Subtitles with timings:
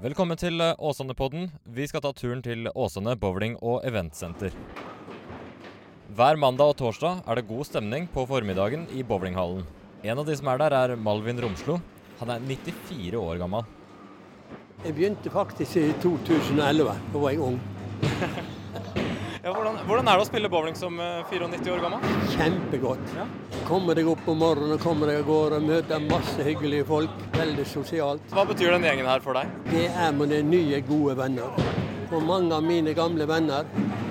[0.00, 1.50] Velkommen til eh, Åsane-podden.
[1.76, 4.54] Vi skal ta turen til Åsane bowling og eventsenter.
[6.16, 9.66] Hver mandag og torsdag er det god stemning på formiddagen i bowlinghallen.
[10.00, 11.76] En av de som er der, er Malvin Romslo.
[12.22, 13.68] Han er 94 år gammel.
[14.86, 16.96] Jeg begynte faktisk i 2011.
[17.12, 17.60] Da var jeg ung.
[19.42, 22.02] Ja, hvordan, hvordan, er det å spille bowling som 94 år gammel?
[22.34, 23.12] Kjempegodt.
[23.16, 23.24] Ja.
[23.64, 27.22] Kommer deg opp om morgenen og kommer deg av gårde og møter masse hyggelige folk.
[27.38, 28.26] Veldig sosialt.
[28.36, 29.48] Hva betyr den gjengen her for deg?
[29.70, 31.56] Det er mine nye, gode venner.
[32.10, 33.64] For mange av mine gamle venner,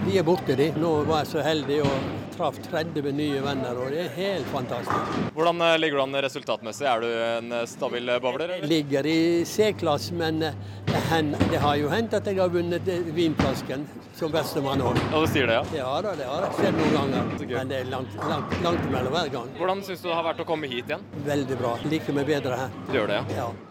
[0.08, 0.72] de er borte, de.
[0.82, 5.18] Nå var jeg så heldig og traff 30 nye venner, og det er helt fantastisk.
[5.36, 6.88] Hvordan eh, ligger du an resultatmessig?
[6.88, 8.54] Er du en eh, stabil bowler?
[8.64, 10.56] Ligger i C-klasse, men eh,
[10.88, 13.84] det, har jo hendt at jeg har vunnet vinflasken
[14.16, 15.00] som bestemann òg.
[15.12, 15.80] Ja, du sier det, ja?
[15.84, 17.32] Ja da, det har skjedd noen ganger.
[17.50, 19.56] Men det er langt, langt, langt mellom hver gang.
[19.60, 21.10] Hvordan syns du det har vært å komme hit igjen?
[21.28, 21.76] Veldig bra.
[21.92, 22.78] Liker meg bedre her.
[22.88, 23.44] Du gjør det, ja?
[23.44, 23.69] ja.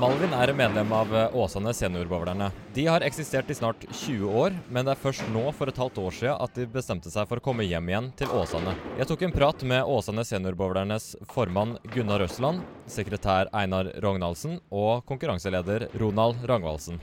[0.00, 2.50] Malvin er medlem av eh, Åsane seniorbowlerne.
[2.74, 6.00] De har eksistert i snart 20 år, men det er først nå for et halvt
[6.02, 8.76] år siden at de bestemte seg for å komme hjem igjen til Åsane.
[9.00, 15.88] Jeg tok en prat med Åsane seniorbowlernes formann Gunnar Røsland, sekretær Einar Rognaldsen og konkurranseleder
[15.96, 17.00] Ronald Rangvaldsen.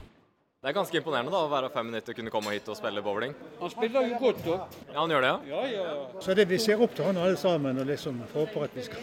[0.63, 3.01] Det er ganske imponerende da, å være fem minutter og kunne komme hit og spille
[3.03, 3.33] bowling.
[3.59, 4.61] Han spiller jo godt da.
[4.94, 5.39] Ja, han gjør det, ja?
[5.49, 6.21] Ja, ja, ja.
[6.23, 9.01] Så det vi ser opp til han alle sammen og liksom håper at vi skal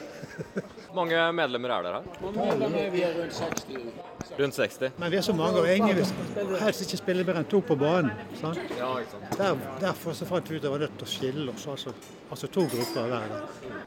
[0.99, 2.33] mange medlemmer er dere her?
[2.37, 4.39] Medlemmer, vi er rundt 60.
[4.39, 4.97] Rundt 60?
[4.97, 7.77] Men vi er så mange, og ingen vil helst ikke spille mer enn to på
[7.79, 8.11] banen.
[8.41, 8.61] Sant?
[8.79, 9.37] Ja, ikke sant?
[9.39, 11.95] Der, derfor så fant vi ut at vi var nødt til å skille oss, altså,
[12.31, 13.37] altså to grupper hver.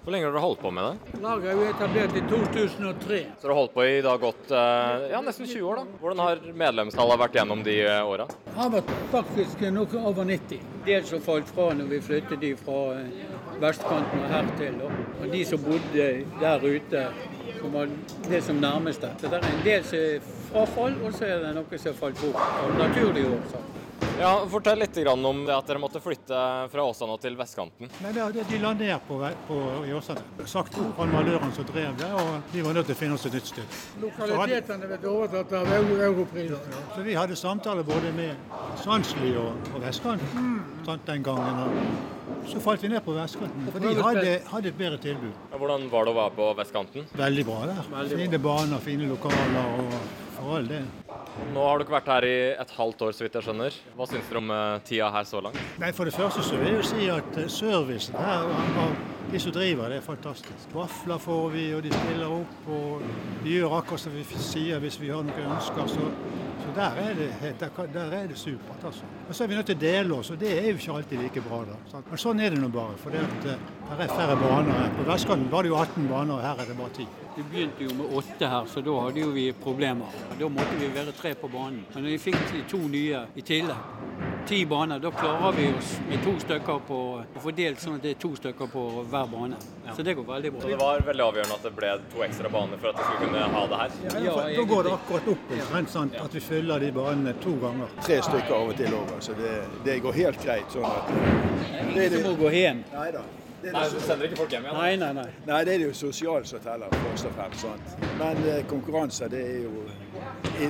[0.03, 1.19] Hvor lenge har dere holdt på med det?
[1.23, 3.21] Laget er jo etablert i 2003.
[3.39, 5.99] Så dere har holdt på i da gått eh, ja, nesten 20 år, da.
[6.03, 8.27] Hvordan har medlemstallet vært gjennom de eh, åra?
[8.57, 10.67] Har vært faktisk noe over 90.
[10.83, 14.81] Dels som falt fra når vi flyttet de fra eh, vestkanten og hertil.
[15.21, 16.07] Og de som bodde
[16.41, 17.05] der ute,
[17.59, 17.87] som var
[18.29, 19.13] det som nærmeste.
[19.21, 20.19] Det er en del som er
[20.51, 23.72] frafall, og så er det noe som har falt bort av naturlige årsaker.
[24.19, 26.37] Ja, Fortell litt om det at dere måtte flytte
[26.71, 27.89] fra Åsane til vestkanten.
[28.03, 30.21] Nei, det, De la ned på, på, i Åsane.
[30.49, 33.25] Sagt opp han maløren som drev det, og de var nødt til å finne oss
[33.29, 33.77] et nytt sted.
[34.03, 36.53] Lokalitetene ble overtatt av europris.
[36.53, 40.99] Ja, så vi hadde samtaler både med Sandsli og, og vestkanten mm.
[41.07, 41.63] den gangen.
[42.33, 45.31] Og så falt vi ned på vestkanten, for de hadde, hadde, et bedre tilbud.
[45.51, 47.07] Ja, hvordan var det å være på vestkanten?
[47.17, 47.81] Veldig bra der.
[47.93, 49.95] Veldig fine baner, fine lokaler og
[50.35, 50.87] for all del.
[51.53, 53.77] Nå har dere vært her i et halvt år, så vidt jeg skjønner.
[53.97, 55.59] Hva syns dere om uh, tida her så langt?
[55.81, 58.45] Nei, For det første så vil jeg jo si at uh, servicen her
[58.83, 58.93] av
[59.33, 60.73] de som driver, det er fantastisk.
[60.75, 62.67] Vafler får vi, og de stiller opp.
[62.69, 63.01] og
[63.43, 65.87] De gjør akkurat som vi sier hvis vi har noen ønsker.
[65.89, 66.11] så
[66.63, 67.55] så der er det,
[67.93, 68.85] der er det supert.
[68.85, 69.01] altså.
[69.29, 71.17] Og Så er vi nødt til å dele oss, og det er jo ikke alltid
[71.17, 71.57] like bra.
[71.65, 71.99] da.
[72.09, 72.95] Men sånn er det nå bare.
[72.97, 74.89] For det, at, eh, er færre baner her.
[74.97, 77.07] På vestkanten var det jo 18 baner, og her er det bare 10.
[77.35, 80.05] Vi begynte jo med åtte her, så da hadde jo vi problemer.
[80.39, 81.85] Da måtte vi være tre på banen.
[81.95, 83.77] Men vi fikk to nye i tillegg,
[84.47, 84.99] ti baner.
[84.99, 88.31] Da klarer vi oss med to stykker på å fordelt sånn at det er to
[88.37, 89.59] stykker på hver bane.
[89.85, 89.95] Ja.
[89.97, 90.61] Så det går veldig bra.
[90.61, 93.27] Så det var veldig avgjørende at det ble to ekstra baner for at vi skulle
[93.27, 93.99] kunne ha det her?
[94.07, 96.17] Ja, ja Da går det akkurat opp igjen, sant?
[96.23, 97.95] at vi fyller de banene to ganger.
[98.01, 99.53] Tre stykker av og til òg, så det,
[99.85, 100.67] det, går helt greit.
[100.73, 101.13] sånn at...
[101.13, 102.83] Det er ingen som må gå hjem.
[102.93, 103.23] Neida.
[103.63, 104.75] Nei, Du sender ikke folk hjem igjen?
[104.75, 105.29] Nei, nei, nei.
[105.47, 107.61] Nei, Det er jo sosialt som teller, først og fremst.
[107.63, 107.93] sant?
[108.19, 109.85] Men eh, konkurranse det er jo,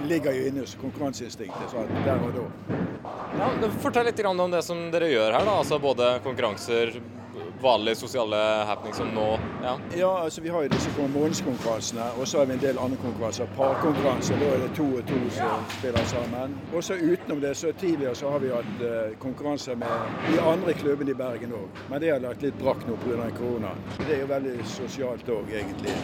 [0.08, 2.78] ligger jo inne hos konkurranseinstinktet så der og da.
[3.40, 3.50] Ja,
[3.82, 5.46] fortell litt om det som dere gjør her.
[5.46, 6.94] da, altså Både konkurranser,
[7.64, 9.40] vanlige sosiale happenings som nå?
[9.64, 12.98] Ja, ja altså vi har jo disse månedskonkurransene, og så har vi en del andre
[13.02, 13.50] konkurranser.
[13.58, 16.58] Parkonkurranser, da er det to og to som spiller sammen.
[16.74, 20.74] Og så utenom det, så tidligere så har vi hatt uh, konkurranser med de andre
[20.74, 21.84] klubbene i Bergen òg.
[21.90, 23.30] Men det har lagt litt brakk nå pga.
[23.38, 23.72] korona.
[23.98, 25.96] Det er jo veldig sosialt òg, egentlig.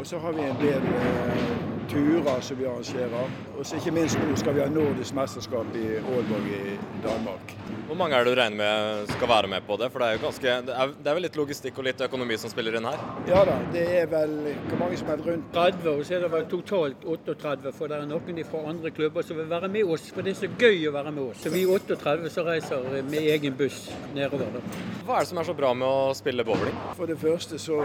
[0.00, 3.30] Og så har vi en del uh, turer som vi arrangerer.
[3.56, 7.54] Og så ikke minst nå skal vi ha nordisk mesterskap i Aalborg i Danmark.
[7.86, 9.88] Hvor mange er det du regner med skal være med på det?
[9.94, 12.38] For det er jo ganske, det er, det er vel litt logistikk og litt økonomi
[12.42, 13.04] som spiller inn her?
[13.30, 14.34] Ja da, det er vel
[14.66, 17.72] hvor mange som er rundt 30, og så er det vel totalt 38.
[17.76, 20.08] For det er noen fra andre klubber som vil være med oss.
[20.10, 21.44] For det er så gøy å være med oss.
[21.44, 23.84] Så vi 38 som reiser med egen buss
[24.16, 24.58] nedover.
[24.58, 24.64] Da.
[25.06, 26.74] Hva er det som er så bra med å spille bowling?
[26.98, 27.78] For det første så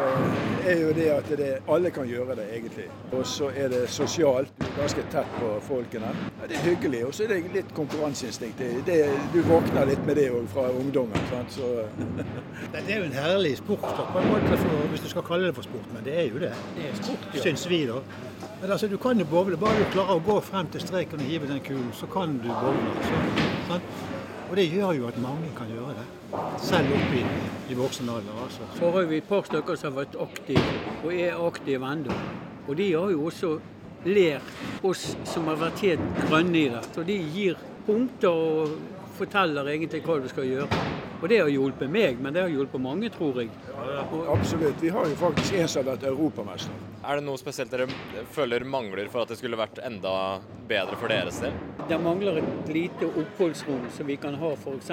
[0.65, 2.87] er jo det at det, alle kan gjøre det, egentlig.
[3.13, 4.51] Og så er det sosialt.
[4.59, 6.11] Du er ganske tett på folkene.
[6.47, 7.01] Det er hyggelig.
[7.07, 8.59] Og så er det litt konkurranseinstinkt.
[8.59, 8.99] Det, det,
[9.33, 11.27] du våkner litt med det òg fra ungdommen.
[11.31, 11.57] Sant?
[11.57, 11.71] Så
[12.73, 15.57] det er jo en herlig sport, på en måte, for, hvis du skal kalle det
[15.57, 15.91] for sport.
[15.95, 16.53] Men det er jo det.
[16.77, 17.43] Det er sport, ja.
[17.47, 17.99] Syns vi, da.
[18.61, 19.57] Men altså, du kan jo bowle.
[19.57, 22.49] Bare du klarer å gå frem til streken og hive den kulen, så kan du
[22.49, 22.95] bowle.
[22.95, 23.81] Altså.
[24.51, 26.07] Og det gjør jo at mange kan gjøre det.
[26.59, 27.23] Selv oppe i,
[27.71, 28.39] i voksen alder.
[28.43, 28.65] Altså.
[28.75, 30.63] Så har vi et par stykker som har vært aktive,
[31.03, 32.17] og er aktive ennå.
[32.67, 33.53] Og de har jo også
[34.05, 34.41] ler
[34.87, 36.81] oss som har vært helt grønne i det.
[36.95, 38.75] Så de gir punkter og
[39.17, 40.83] forteller egentlig hva du skal gjøre.
[41.21, 43.51] Og det har hjulpet meg, men det har hjulpet mange, tror jeg.
[44.33, 44.79] Absolutt.
[44.81, 46.73] Vi har jo faktisk en som har vært europamester.
[47.05, 47.87] Er det noe spesielt dere
[48.33, 50.13] føler mangler for at det skulle vært enda
[50.69, 51.53] bedre for deres del?
[51.89, 54.91] Det mangler et lite oppholdsrom som vi kan ha f.eks.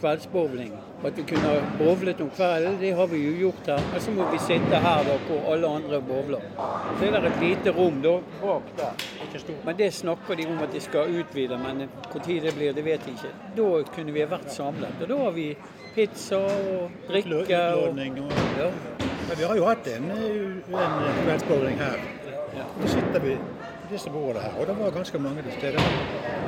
[0.00, 0.72] kveldsbowling.
[1.04, 3.80] At vi kunne bowlet om kvelden, det har vi jo gjort her.
[3.92, 6.44] Men så må vi sitte her da hvor alle andre bowler.
[6.98, 9.06] Så er det et lite rom da bak der.
[9.64, 13.06] Men det snakker de om at de skal utvide, men når det blir, det vet
[13.06, 13.34] jeg ikke.
[13.56, 15.02] Da kunne vi vært samlet.
[15.02, 15.56] Og da har vi
[15.94, 17.36] pizza og drikke.
[17.74, 17.98] Og,
[18.58, 18.70] ja.
[19.28, 21.98] Men vi har jo hatt en, en kveldsbowling her.
[22.80, 25.86] Nå sitter vi på disse bordene her, og det var ganske mange til stede.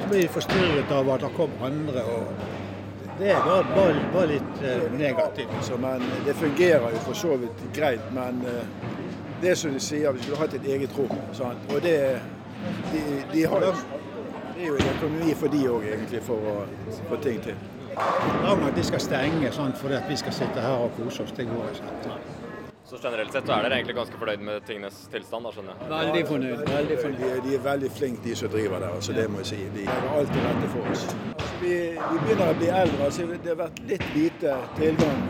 [0.01, 2.05] Så ble vi forstyrret av at det kom andre.
[2.05, 2.64] og
[3.19, 5.53] Det var var, var litt eh, negativt.
[5.63, 8.01] Så, men det fungerer jo for så vidt greit.
[8.15, 8.65] Men eh,
[9.43, 11.13] det er som de sier, vi skulle hatt et eget rom.
[11.37, 11.59] Sant?
[11.75, 11.97] Og det
[12.93, 13.01] de,
[13.33, 13.73] de har jo
[14.55, 16.53] Det er jo en økonomi for de òg, egentlig, for å
[17.11, 17.57] få ting til.
[18.45, 21.33] Lang at de skal stenge sånn, for at vi skal sitte her og kose oss.
[21.35, 22.15] Det går ikke.
[22.87, 25.91] Så generelt sett så er dere egentlig ganske fornøyd med tingenes tilstand, da, skjønner jeg?
[25.91, 26.63] Veldig fornøyd.
[26.71, 27.27] veldig De, fornøyd.
[27.33, 28.95] er- de er veldig flinke, de som driver der.
[28.95, 29.61] altså Det må jeg si.
[29.75, 31.07] De gjør alt til rette for oss.
[31.65, 31.77] Vi,
[32.11, 33.07] vi begynner å bli eldre.
[33.07, 35.23] altså Det har vært litt lite tilgang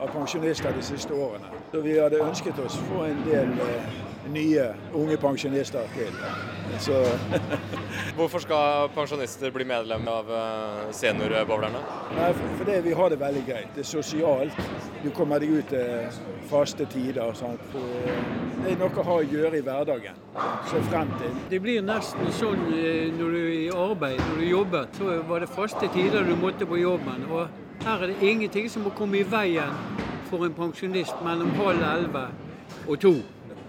[0.00, 1.50] av pensjonister de siste årene.
[1.68, 3.90] Så vi hadde ønsket oss å få en del eh,
[4.30, 6.12] nye unge pensjonister til.
[6.78, 6.92] Så
[8.16, 11.80] Hvorfor skal pensjonister bli medlem av uh, seniorbowlerne?
[12.12, 13.74] Fordi for, for vi har det veldig greit.
[13.74, 14.60] Det er sosialt.
[15.02, 16.20] Du kommer deg ut til
[16.50, 17.32] faste tider.
[17.34, 17.60] Sant?
[17.72, 18.22] For, eh,
[18.62, 20.20] det er noe å ha å gjøre i hverdagen.
[20.70, 21.34] Se frem til.
[21.50, 25.42] Det blir nesten sånn eh, når du er i arbeid, når du jobber, så var
[25.42, 27.26] det faste tider du måtte på jobben.
[27.30, 29.76] Og her er det ingenting som må komme i veien
[30.30, 32.26] for en pensjonist mellom halv elleve
[32.86, 33.16] og to.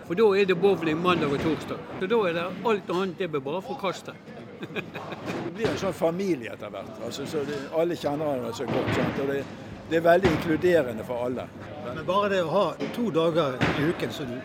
[0.07, 1.83] For da er det bowling mandag og torsdag.
[1.99, 4.15] Så da er det alt annet det blir bare forkastet.
[4.63, 6.95] Det blir en sånn familie etter hvert.
[7.05, 8.93] Altså, så det, alle kjenner hverandre så godt.
[8.97, 9.21] Sant?
[9.23, 9.41] Og det,
[9.89, 11.47] det er veldig inkluderende for alle.
[11.85, 12.65] Men bare det å ha
[12.95, 14.37] to dager i uken så du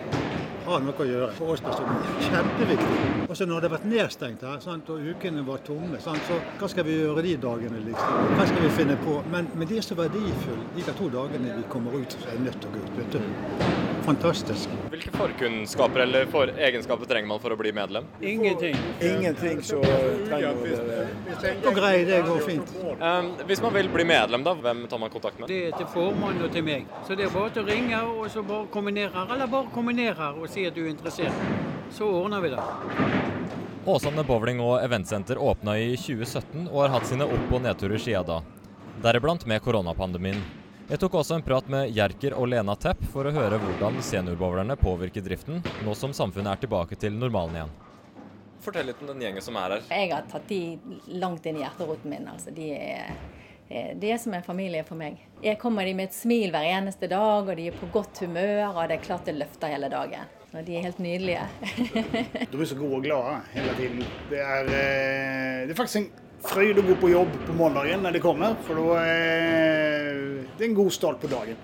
[0.68, 2.98] har noe å gjøre, for oss personer, er kjempeviktig.
[3.24, 6.36] Og så når det har vært nedstengt her, sant, og ukene var tomme, sant, så
[6.60, 8.34] hva skal vi gjøre de dagene, liksom?
[8.34, 9.16] Hva skal vi finne på?
[9.32, 12.60] Men, men de er så verdifulle, de to dagene vi kommer ut, så er nødt
[12.60, 12.98] til å gå ut.
[13.00, 13.97] vet du.
[14.08, 14.68] Fantastisk.
[14.90, 18.06] Hvilke forkunnskaper eller for egenskaper trenger man for å bli medlem?
[18.24, 18.76] Ingenting.
[19.04, 22.72] Ingenting så trenger være Og grei, det går fint.
[23.02, 25.52] Um, hvis man vil bli medlem, da, hvem tar man kontakt med?
[25.52, 26.88] Det er til formannen og til meg.
[27.04, 29.28] Så det er bare til å ringe og så bare komme ned her.
[29.36, 31.44] Eller bare komme ned her og si at du er interessert.
[31.92, 32.64] Så ordner vi det.
[33.88, 38.24] Åsane bowling og eventsenter åpna i 2017 og har hatt sine opp- og nedturer siden
[38.32, 38.40] da.
[39.04, 40.40] Deriblant med koronapandemien.
[40.88, 44.72] Jeg tok også en prat med Jerker og Lena Tepp for å høre hvordan seniorbowlerne
[44.80, 47.74] påvirker driften, nå som samfunnet er tilbake til normalen igjen.
[48.64, 49.82] Fortell litt om den gjengen som er her.
[49.92, 50.78] Jeg har tatt de
[51.20, 52.24] langt inn i hjerteroten min.
[52.32, 53.10] Altså, de, er,
[53.68, 55.20] eh, de er som en familie for meg.
[55.44, 58.62] Jeg kommer de med et smil hver eneste dag, og de er på godt humør,
[58.70, 60.32] og det er klart det løfter hele dagen.
[60.54, 61.44] Og de er helt nydelige.
[62.48, 64.00] De er så gode og glade hele tiden.
[64.32, 66.10] Det er, eh, det er faktisk en
[66.48, 68.56] fröjd å gå på jobb på måndagen når de kommer.
[68.64, 69.87] for då är
[70.58, 71.58] det er en god start på dagen.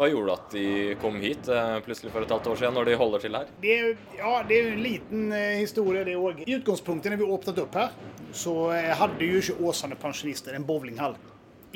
[0.00, 0.66] Hva gjorde at de
[1.02, 3.54] kom hit eh, plutselig for et halvt år siden, når de holder til her?
[3.60, 3.78] Det
[4.16, 6.40] ja, det er en liten historie, det òg.
[6.46, 7.92] I utgangspunktet, når vi åpnet opp her,
[8.32, 11.18] så hadde jo ikke Åsane pensjonister en bowlinghall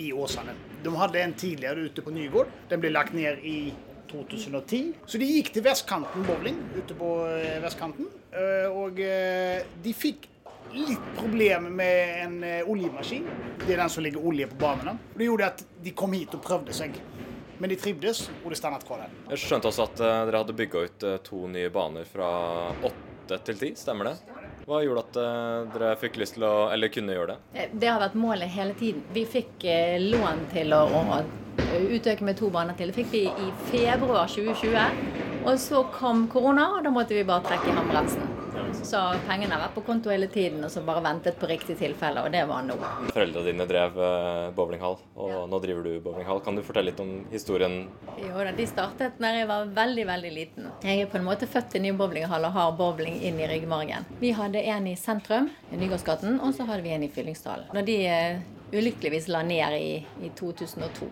[0.00, 0.56] i Åsane.
[0.82, 2.48] De hadde en tidligere ute på Nygård.
[2.70, 3.58] Den ble lagt ned i
[4.10, 4.94] 2010.
[5.06, 7.16] Så de gikk til vestkanten bowling ute på
[7.60, 7.62] vestkanten.
[7.64, 8.12] västkanten.
[8.34, 10.28] Eh, och eh, de fick
[10.74, 13.26] lite problem med en eh, oljemaskin.
[13.66, 14.98] Det er den som ligger olje på banene.
[15.14, 16.96] Det gjorde at de kom hit og prøvde seg.
[17.58, 19.10] Men de trivdes og det stannet kvar här.
[19.30, 22.28] Jeg skjønte også at eh, dere hadde bygga ut eh, to nye baner fra
[22.82, 24.16] åtte til ti, stemmer det?
[24.64, 25.16] Hva gjorde at
[25.74, 27.66] dere fikk lyst til å, eller kunne gjøre det?
[27.72, 29.02] Det har vært målet hele tiden.
[29.12, 29.64] Vi fikk
[30.00, 31.18] lån til å, å
[31.88, 32.88] utøke med to baner til.
[32.88, 35.44] Det fikk vi i februar 2020.
[35.44, 38.33] Og så kom korona, og da måtte vi bare trekke i håndbremsen.
[38.84, 42.20] Så pengene har vært på konto hele tiden, og så bare ventet på riktig tilfelle,
[42.24, 42.76] og det var nå.
[43.14, 45.46] Foreldrene dine drev eh, bowlinghall, og Ja.
[45.50, 46.40] nå driver du bowlinghall.
[46.44, 47.88] Kan du fortelle litt om historien?
[48.20, 50.68] Jo da, de startet da jeg var veldig, veldig liten.
[50.84, 54.04] Jeg er på en måte født i ny bowlinghall og har bowling inn i ryggmargen.
[54.20, 57.72] Vi hadde en i sentrum, i Nygårdsgaten, og så hadde vi en i Fyllingsdalen.
[57.74, 58.38] Når de eh,
[58.74, 61.08] ulykkeligvis la ned i, i 2002,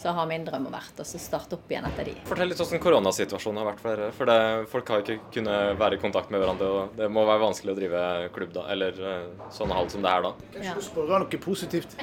[0.00, 2.14] så har min drøm vært å starte opp igjen etter de.
[2.28, 4.12] Fortell litt hvordan koronasituasjonen har vært for dere.
[4.16, 4.38] For det,
[4.72, 7.76] folk har ikke kunnet være i kontakt med hverandre, og det må være vanskelig å
[7.76, 10.32] drive klubb da, eller uh, sånn halv som det er da.
[10.54, 11.98] Kanskje du spørre noe positivt?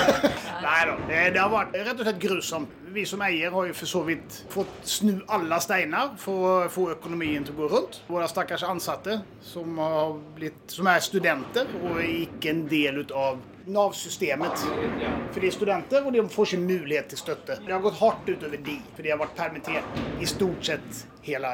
[0.66, 2.78] Nei da, det, det har vært rett og slett grusomt.
[2.90, 6.88] Vi som eier har jo for så vidt fått snu alle steiner for å få
[6.94, 8.00] økonomien til å gå rundt.
[8.10, 14.64] Våre stakkars ansatte som, har blitt, som er studenter og ikke en del av Nav-systemet.
[15.30, 17.58] For de er studenter, og de får ikke mulighet til støtte.
[17.66, 21.50] Det har gått hardt utover de, for de har vært permittert i stort sett hele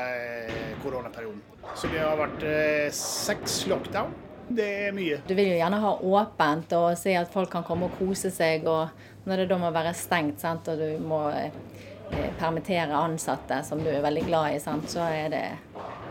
[0.46, 1.42] eh, koronaperioden.
[1.74, 4.14] Så det har vært eh, seks lockdown.
[4.48, 5.18] Det er mye.
[5.26, 8.66] Du vil jo gjerne ha åpent og si at folk kan komme og kose seg.
[8.70, 11.50] og Når det da må være stengt sant, og du må eh,
[12.38, 15.44] permittere ansatte som du er veldig glad i, sant, så er det,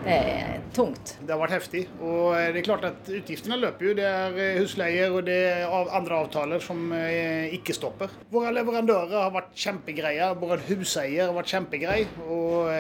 [0.04, 1.16] det er tungt.
[1.22, 1.82] Det har vært heftig.
[2.04, 3.94] Og det er klart at utgiftene løper jo.
[3.98, 8.14] Det er eh, husleier og det er andre avtaler som eh, ikke stopper.
[8.34, 10.30] Våre leverandører har vært kjempegreie.
[10.42, 12.00] Våre huseier har vært kjempegrei.
[12.26, 12.72] Og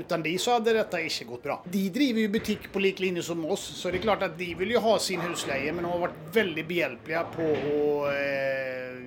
[0.00, 1.58] uten de så hadde dette ikke gått bra.
[1.70, 4.52] De driver jo butikk på lik linje som oss, så det er klart at de
[4.58, 7.80] vil jo ha sin husleie, men de har vært veldig behjelpelige på å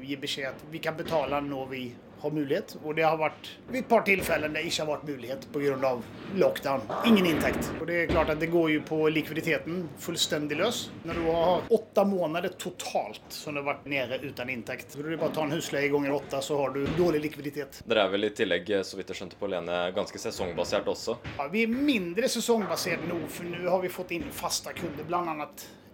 [0.03, 1.83] gi beskjed at vi kan betale når vi
[2.24, 2.75] har mulighet.
[2.82, 5.94] Og det har vært ved et par tilfeller det ikke har vært mulighet pga.
[6.34, 6.82] lockdown.
[7.06, 7.70] Ingen inntekt.
[7.80, 10.88] Og det er klart at det går jo på likviditeten fullstendig løs.
[11.06, 14.98] Når du har åtte måneder totalt som du har vært nede uten inntekt.
[14.98, 17.84] Når er bare tar ta en husleie ganger åtte, så har du dårlig likviditet.
[17.86, 21.18] Dere er vel i tillegg, så vidt jeg skjønte på Lene, ganske sesongbasert også?
[21.38, 25.24] Ja, vi er mindre sesongbasert nå, for nå har vi fått inn faste kunder, bl.a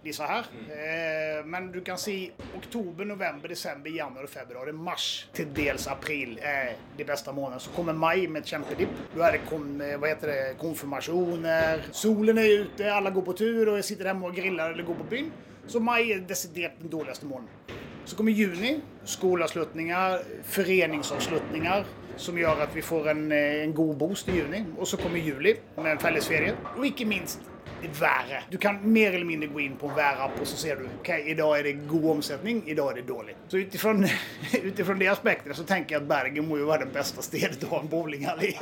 [0.04, 0.48] disse her.
[0.72, 6.74] Eh, men du kan si oktober, november, desember, januar, februar, mars til dels april er
[6.96, 7.60] de beste månedene.
[7.60, 8.96] Så kommer mai med et kjempedipp.
[9.14, 11.90] Da er det, kom, eh, hva heter det konfirmasjoner.
[11.92, 15.00] Solen er ute, alle går på tur, og jeg sitter hjemme og griller eller går
[15.02, 15.32] på byen.
[15.70, 17.78] Så mai er desidert den dårligste måneden.
[18.04, 18.80] Så kommer juni.
[19.04, 21.84] Skoleavslutninger, foreningsavslutninger
[22.20, 24.64] som gjør at vi får en, eh, en god boost i juni.
[24.78, 26.56] Og så kommer juli med en fellesferie.
[26.76, 27.40] Og ikke minst
[27.88, 28.48] været.
[28.50, 31.10] Du kan mer eller mindre gå inn på en værapp og så ser du ok,
[31.26, 33.36] i dag er det god omsetning, i dag er det dårlig.
[33.48, 37.24] Så ut ifra det aspektet så tenker jeg at Bergen må jo være det beste
[37.24, 38.52] stedet å ha en bowlinghall i.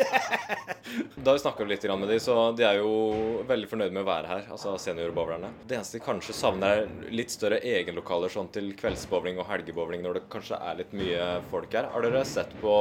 [1.24, 4.32] da vi snakka litt med de, så de er jo veldig fornøyd med å være
[4.32, 5.52] her, altså seniorbowlerne.
[5.66, 10.20] Det eneste de kanskje savner, er litt større egenlokaler sånn til kveldsbowling og helgebowling når
[10.20, 11.90] det kanskje er litt mye folk her.
[11.94, 12.74] Har dere sett på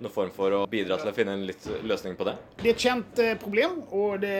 [0.00, 2.36] noen form for å bidra til å finne en litt løsning på det?
[2.60, 4.34] Det er et kjent eh, problem, og det,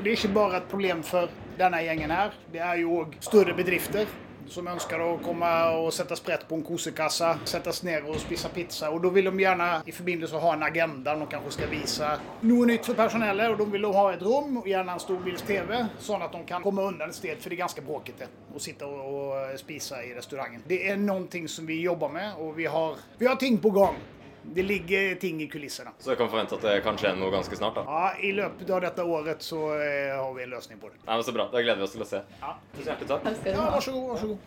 [0.00, 1.30] det er ikke bare et problem for
[1.60, 2.34] denne gjengen her.
[2.52, 4.10] Det er jo òg større bedrifter
[4.50, 8.90] som ønsker å komme og sette sprett på en kosekasse, settes ned og spise pizza.
[8.90, 12.10] Og Da vil de gjerne i forbindelse ha en agenda de kanskje skal vise
[12.42, 13.50] noe nytt for personellet.
[13.50, 16.82] og De vil ha et rom, og gjerne en storbilds-TV, sånn at de kan komme
[16.82, 20.64] unna et sted, for det er ganske bråkete å sitte og spise i restauranten.
[20.66, 23.98] Det er noe som vi jobber med, og vi har, vi har ting på gang.
[24.42, 25.90] Det ligger ting i kulissene.
[25.98, 27.74] Så jeg kan forvente at det kan skje noe ganske snart?
[27.76, 27.82] da?
[27.86, 30.96] Ja, I løpet av dette året så eh, har vi en løsning på det.
[31.04, 31.48] Nei, men Så bra.
[31.52, 32.22] Da gleder vi oss til å se.
[32.40, 32.54] Ja.
[32.76, 33.22] Tusen hjertelig takk.
[33.46, 34.06] Ja, vær så god.
[34.10, 34.40] Vær så god.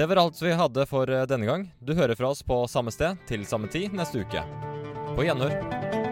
[0.00, 1.68] Det var alt vi hadde for eh, denne gang.
[1.78, 4.42] Du hører fra oss på samme sted til samme tid neste uke.
[5.16, 6.09] På gjenhør.